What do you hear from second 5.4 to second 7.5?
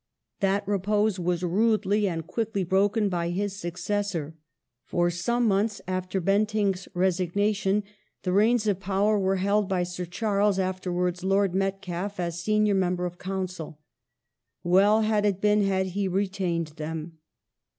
months after Bentinck's resig